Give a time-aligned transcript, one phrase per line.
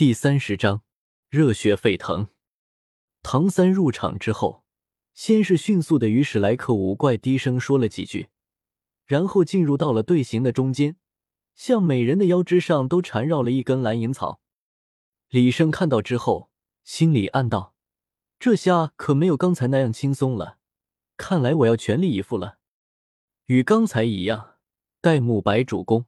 [0.00, 0.82] 第三十章，
[1.28, 2.28] 热血沸腾。
[3.22, 4.64] 唐三入场之后，
[5.12, 8.30] 先是迅速的与史莱克五怪低声说了几句，
[9.04, 10.96] 然后进入到了队形的中间，
[11.54, 14.40] 向每人的腰肢上都缠绕了一根蓝银草。
[15.28, 16.50] 李胜看到之后，
[16.82, 17.74] 心里暗道：
[18.38, 20.56] 这下可没有刚才那样轻松了，
[21.18, 22.56] 看来我要全力以赴了。
[23.48, 24.54] 与刚才一样，
[25.02, 26.06] 戴沐白主攻，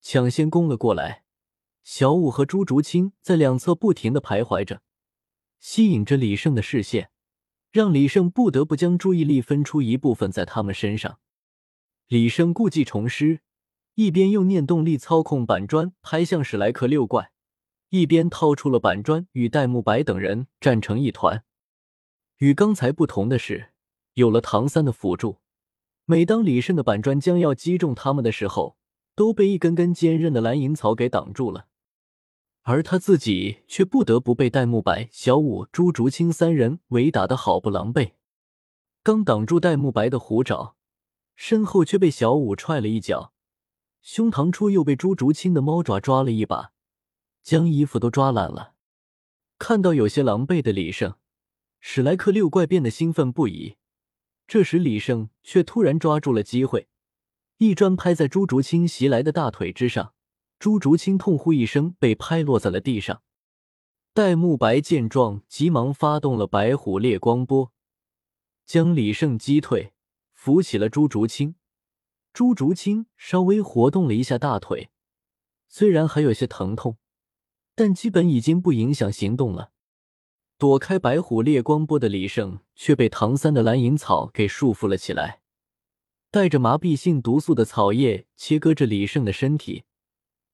[0.00, 1.21] 抢先攻了过来。
[1.84, 4.82] 小五和朱竹清在两侧不停的徘徊着，
[5.58, 7.10] 吸引着李胜的视线，
[7.70, 11.18] 让李胜不得不将注意力分出一部分在他们身上。
[12.06, 13.40] 李胜故技重施，
[13.94, 17.32] 一边用念动力操控板砖拍向史莱克六怪，
[17.88, 21.44] 一边掏出了板砖与戴沐白等人战成一团。
[22.38, 23.72] 与刚才不同的是，
[24.14, 25.38] 有了唐三的辅助，
[26.04, 28.76] 每当李胜的板砖将要击中他们的时候，
[29.14, 31.66] 都被一根根坚韧的蓝银草给挡住了。
[32.62, 38.12] 而他自己却不得不被戴沐白、小舞、朱竹清三人围打得好不狼狈。
[39.02, 40.76] 刚挡住戴沐白的虎爪，
[41.34, 43.32] 身后却被小舞踹了一脚，
[44.00, 46.72] 胸膛处又被朱竹清的猫爪抓了一把，
[47.42, 48.74] 将衣服都抓烂了。
[49.58, 51.16] 看到有些狼狈的李胜，
[51.80, 53.76] 史莱克六怪变得兴奋不已。
[54.46, 56.88] 这时李胜却突然抓住了机会，
[57.58, 60.14] 一砖拍在朱竹清袭来的大腿之上。
[60.62, 63.22] 朱竹清痛呼一声，被拍落在了地上。
[64.14, 67.72] 戴沐白见状，急忙发动了白虎烈光波，
[68.64, 69.92] 将李胜击退，
[70.32, 71.56] 扶起了朱竹清。
[72.32, 74.90] 朱竹清稍微活动了一下大腿，
[75.68, 76.96] 虽然还有些疼痛，
[77.74, 79.72] 但基本已经不影响行动了。
[80.58, 85.40] 躲开白虎烈光波的李胜却被唐三的蓝银草给束缚了起来，
[86.30, 89.82] 带着麻痹性毒素的草叶切割着李胜的身体。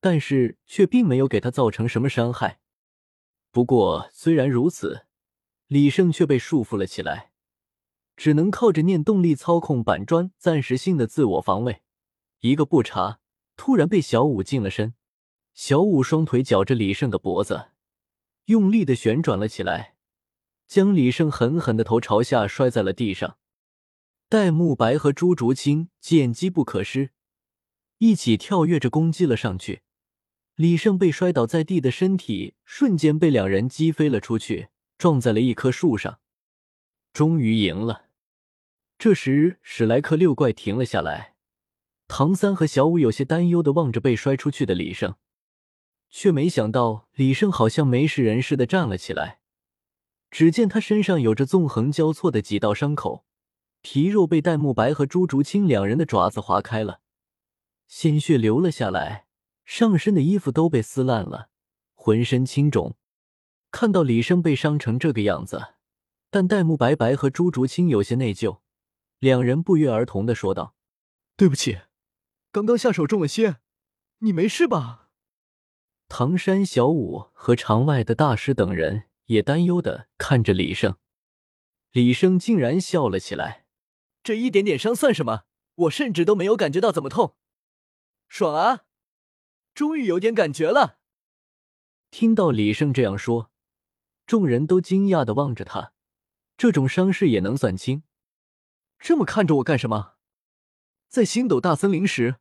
[0.00, 2.60] 但是却并没有给他造成什么伤害。
[3.50, 5.06] 不过虽然如此，
[5.66, 7.32] 李胜却被束缚了起来，
[8.16, 11.82] 只能靠着念动力操控板砖，暂时性的自我防卫。
[12.40, 13.18] 一个不察，
[13.56, 14.94] 突然被小五近了身。
[15.54, 17.70] 小五双腿绞着李胜的脖子，
[18.44, 19.96] 用力的旋转了起来，
[20.66, 23.38] 将李胜狠狠的头朝下摔在了地上。
[24.28, 27.12] 戴沐白和朱竹清见机不可失，
[27.98, 29.82] 一起跳跃着攻击了上去。
[30.56, 36.18] 李胜被摔倒在地的身体瞬间被两人击飞了出去，撞在了一棵树上。
[37.12, 38.06] 终于赢了。
[38.98, 41.34] 这时，史莱克六怪停了下来。
[42.08, 45.16] 唐三和小五有些担忧的望着被摔出去的李胜，
[46.08, 49.40] 却没想到李胜好像没事人似的站了起来。
[50.30, 53.26] 只见他身上有着纵横交错的几道伤口，
[53.82, 57.00] 皮肉被戴沐白和朱竹清两人的爪子划开了，
[57.86, 59.25] 鲜血流了下来。
[59.66, 61.50] 上身的衣服都被撕烂了，
[61.94, 62.96] 浑身青肿。
[63.72, 65.74] 看到李胜被伤成这个样子，
[66.30, 68.60] 但戴沐白白和朱竹清有些内疚，
[69.18, 70.76] 两人不约而同的说道
[71.36, 71.80] ：“对不起，
[72.52, 73.56] 刚刚下手重了些，
[74.20, 75.08] 你没事吧？”
[76.08, 80.96] 唐山小五和场外的大师等人也担忧的看着李胜。
[81.90, 83.66] 李胜竟然笑了起来
[84.22, 85.42] ：“这一点点伤算什么？
[85.74, 87.34] 我甚至都没有感觉到怎么痛，
[88.28, 88.84] 爽啊！”
[89.76, 91.00] 终于有点感觉了。
[92.10, 93.50] 听到李胜这样说，
[94.26, 95.92] 众人都惊讶的望着他。
[96.56, 98.02] 这种伤势也能算轻？
[98.98, 100.14] 这么看着我干什么？
[101.08, 102.36] 在星斗大森林时，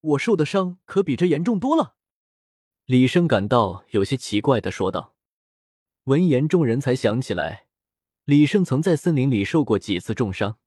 [0.00, 1.96] 我受的伤可比这严重多了。
[2.84, 5.16] 李胜感到有些奇怪的说道。
[6.04, 7.66] 闻言，众人才想起来，
[8.22, 10.60] 李胜曾在森林里受过几次重伤。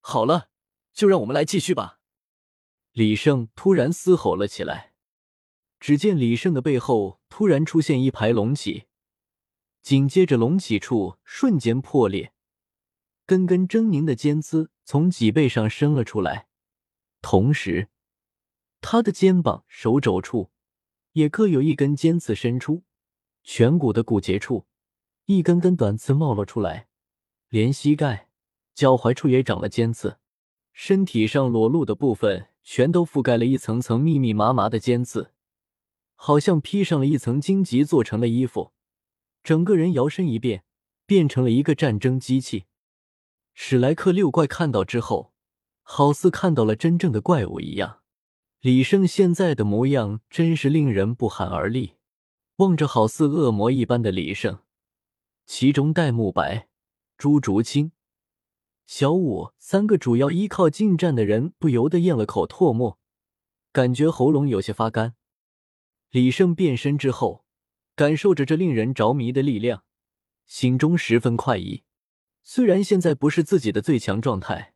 [0.00, 0.50] 好了，
[0.92, 2.00] 就让我们来继续吧。
[2.90, 4.89] 李胜突然嘶吼了起来。
[5.80, 8.84] 只见李胜的背后突然出现一排隆起，
[9.82, 12.34] 紧接着隆起处瞬间破裂，
[13.24, 16.48] 根根狰狞的尖刺从脊背上伸了出来，
[17.22, 17.88] 同时，
[18.82, 20.50] 他的肩膀、手肘处
[21.12, 22.84] 也各有一根尖刺伸出，
[23.42, 24.66] 颧骨的骨节处
[25.24, 26.88] 一根根短刺冒了出来，
[27.48, 28.28] 连膝盖、
[28.74, 30.18] 脚踝处也长了尖刺，
[30.74, 35.32] 身体上裸露的部分全都覆盖了一层层密密麻麻的尖刺。
[36.22, 38.74] 好像披上了一层荆棘做成的衣服，
[39.42, 40.64] 整个人摇身一变，
[41.06, 42.66] 变成了一个战争机器。
[43.54, 45.32] 史莱克六怪看到之后，
[45.80, 48.00] 好似看到了真正的怪物一样。
[48.60, 51.94] 李胜现在的模样真是令人不寒而栗。
[52.56, 54.58] 望着好似恶魔一般的李胜，
[55.46, 56.68] 其中戴沐白、
[57.16, 57.92] 朱竹清、
[58.84, 62.98] 小五三个主要依靠近战的人不由得咽了口唾沫，
[63.72, 65.14] 感觉喉咙有些发干。
[66.10, 67.44] 李胜变身之后，
[67.94, 69.84] 感受着这令人着迷的力量，
[70.44, 71.84] 心中十分快意。
[72.42, 74.74] 虽然现在不是自己的最强状态，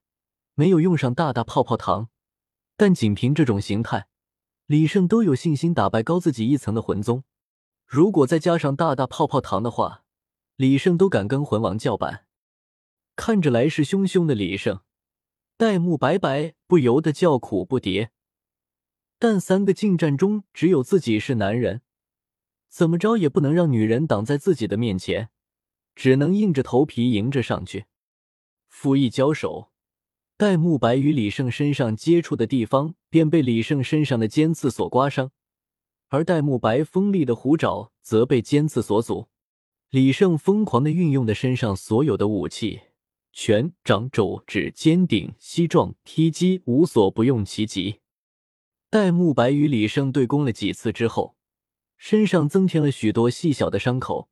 [0.55, 2.09] 没有用上大大泡泡糖，
[2.77, 4.07] 但仅凭这种形态，
[4.67, 7.25] 李胜都有信心打败高自己一层的魂宗。
[7.85, 10.05] 如果再加上大大泡泡糖的话，
[10.55, 12.27] 李胜都敢跟魂王叫板。
[13.17, 14.83] 看着来势汹汹的李胜，
[15.57, 18.11] 戴沐白白不由得叫苦不迭。
[19.27, 21.81] 但三个近战中，只有自己是男人，
[22.69, 25.31] 怎么着也不能让女人挡在自己的面前，
[25.95, 27.87] 只能硬着头皮迎着上去。
[28.69, 29.71] 甫一交手，
[30.37, 35.31] 戴沐白与李胜身上接触的地方，便被李胜身上的尖刺所刮伤，
[36.09, 39.29] 而戴沐白锋利的虎爪则被尖刺所阻。
[39.89, 42.83] 李胜疯狂的运用的身上所有的武器，
[43.33, 48.01] 拳、掌、肘、指、尖顶、膝撞、踢击，无所不用其极。
[48.95, 51.35] 戴沐白与李胜对攻了几次之后，
[51.97, 54.29] 身上增添了许多细小的伤口，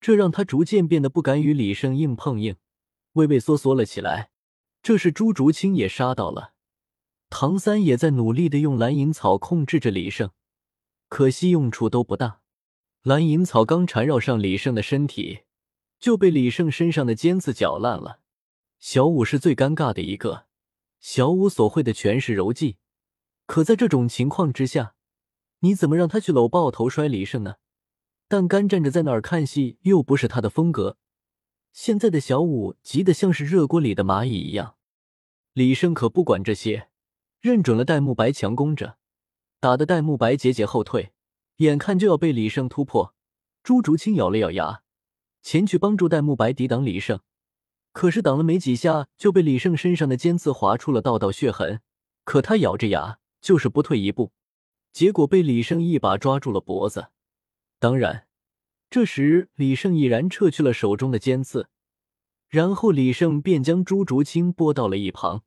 [0.00, 2.56] 这让他逐渐变得不敢与李胜硬碰硬，
[3.12, 4.30] 畏畏缩缩了起来。
[4.82, 6.54] 这时，朱竹清也杀到了，
[7.30, 10.32] 唐三也在努力的用蓝银草控制着李胜，
[11.08, 12.40] 可惜用处都不大。
[13.04, 15.42] 蓝银草刚缠绕上李胜的身体，
[16.00, 18.18] 就被李胜身上的尖刺搅烂了。
[18.80, 20.46] 小五是最尴尬的一个，
[20.98, 22.78] 小五所会的全是柔技。
[23.46, 24.94] 可在这种情况之下，
[25.60, 27.56] 你怎么让他去搂抱头摔李胜呢？
[28.28, 30.98] 但干站着在那儿看戏又不是他的风格。
[31.72, 34.74] 现在的小五急得像是热锅里的蚂蚁一样。
[35.52, 36.88] 李胜可不管这些，
[37.40, 38.96] 认准了戴沐白强攻着，
[39.60, 41.12] 打得戴沐白节节后退，
[41.58, 43.14] 眼看就要被李胜突破。
[43.62, 44.82] 朱竹清咬了咬牙，
[45.42, 47.20] 前去帮助戴沐白抵挡李胜，
[47.92, 51.80] 可是挡了没几下，就被李胜身上的尖刺划出了道道血痕。
[52.24, 53.18] 可他咬着牙。
[53.46, 54.32] 就是不退一步，
[54.92, 57.12] 结果被李胜一把抓住了脖子。
[57.78, 58.26] 当然，
[58.90, 61.68] 这时李胜已然撤去了手中的尖刺，
[62.48, 65.44] 然后李胜便将朱竹清拨到了一旁。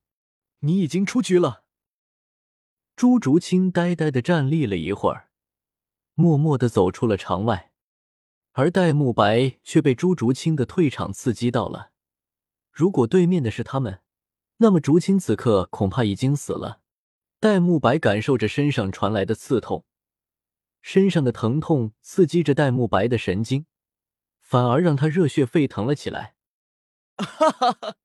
[0.60, 1.66] 你已经出局了。
[2.96, 5.32] 朱竹清呆呆的站立了一会儿，
[6.14, 7.74] 默默的走出了场外，
[8.54, 11.92] 而戴沐白却被朱竹清的退场刺激到了。
[12.72, 14.00] 如果对面的是他们，
[14.60, 16.80] 那么竹清此刻恐怕已经死了。
[17.42, 19.86] 戴沐白感受着身上传来的刺痛，
[20.82, 23.66] 身上的疼痛刺激着戴沐白的神经，
[24.42, 26.36] 反而让他热血沸腾了起来。
[27.16, 27.96] 哈哈哈！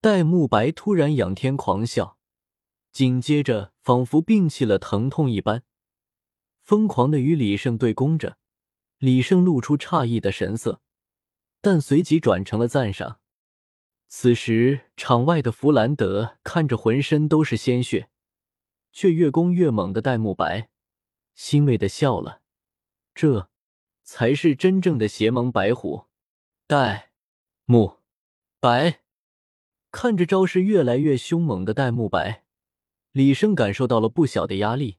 [0.00, 2.16] 戴沐白突然仰天狂笑，
[2.92, 5.64] 紧接着仿佛摒弃了疼痛一般，
[6.62, 8.38] 疯狂的与李胜对攻着。
[8.98, 10.80] 李胜露出诧异的神色，
[11.60, 13.18] 但随即转成了赞赏。
[14.06, 18.08] 此时场外的弗兰德看着浑身都是鲜血。
[18.94, 20.70] 却越攻越猛的戴沐白，
[21.34, 22.40] 欣慰的笑了。
[23.12, 23.50] 这
[24.04, 26.06] 才是真正的邪盟白虎。
[26.66, 27.10] 戴
[27.66, 27.98] 沐
[28.60, 29.00] 白
[29.90, 32.44] 看着招式越来越凶猛的戴沐白，
[33.10, 34.98] 李生感受到了不小的压力。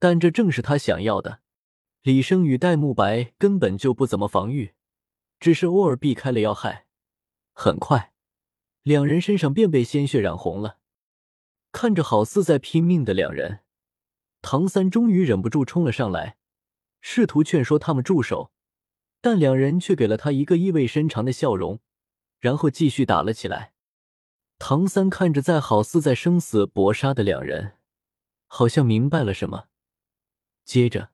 [0.00, 1.40] 但这正是他想要的。
[2.02, 4.74] 李生与戴沐白根本就不怎么防御，
[5.38, 6.86] 只是偶尔避开了要害。
[7.52, 8.12] 很快，
[8.82, 10.78] 两人身上便被鲜血染红了。
[11.72, 13.60] 看着好似在拼命的两人，
[14.42, 16.36] 唐三终于忍不住冲了上来，
[17.00, 18.52] 试图劝说他们住手，
[19.20, 21.80] 但两人却给了他一个意味深长的笑容，
[22.38, 23.72] 然后继续打了起来。
[24.58, 27.72] 唐三看着在好似在生死搏杀的两人，
[28.46, 29.64] 好像明白了什么，
[30.64, 31.10] 接着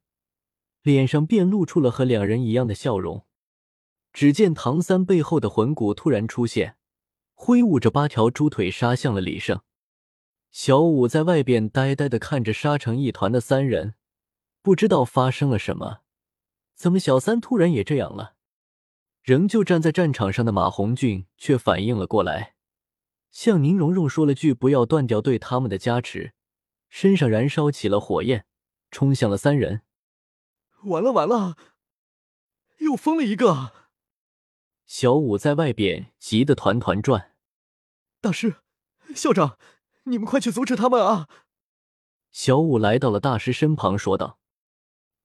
[0.82, 3.24] 脸上便露出了和两人一样的笑容。
[4.12, 6.76] 只见唐三背后的魂骨突然出现，
[7.34, 9.62] 挥舞着八条猪腿杀向了李胜。
[10.50, 13.94] 小五在外边呆呆的看着杀成一团的三人，
[14.62, 16.00] 不知道发生了什么。
[16.74, 18.34] 怎么小三突然也这样了？
[19.22, 22.54] 仍旧站在战场上的马红俊却反应了过来，
[23.30, 26.32] 向宁荣荣说了句“不要断掉对他们的加持”，
[26.88, 28.46] 身上燃烧起了火焰，
[28.90, 29.82] 冲向了三人。
[30.84, 31.56] 完了完了，
[32.78, 33.72] 又疯了一个！
[34.86, 37.34] 小五在外边急得团团转。
[38.22, 38.56] 大师，
[39.14, 39.58] 校长。
[40.10, 41.28] 你们快去阻止他们啊！
[42.30, 44.38] 小五来到了大师身旁，说道。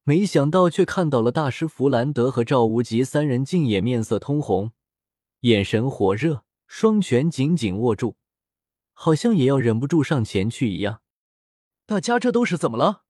[0.03, 4.73] 没想到却看到了大师弗兰德和赵无极三人，竟也面色通红，
[5.41, 8.17] 眼神火热，双拳紧紧握住，
[8.91, 11.01] 好像也要忍不住上前去一样。
[11.85, 13.03] 大家这都是怎么了？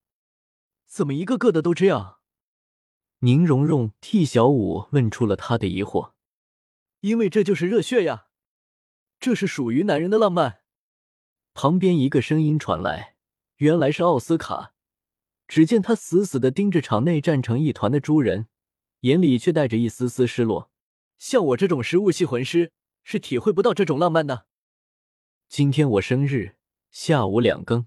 [0.85, 2.19] 怎么一个个的都这样？
[3.19, 6.11] 宁荣荣替小五问出了他的疑惑。
[6.99, 8.27] 因为这就是热血呀，
[9.19, 10.62] 这是属于男人的浪漫。
[11.53, 13.15] 旁边一个声音传来，
[13.57, 14.73] 原来是奥斯卡。
[15.47, 18.47] 只见他死死的盯着场内战成一团的猪人，
[19.01, 20.71] 眼里却带着一丝丝失落。
[21.19, 22.71] 像我这种食物系魂师，
[23.03, 24.47] 是体会不到这种浪漫的。
[25.47, 26.55] 今天我生日，
[26.89, 27.85] 下午两更。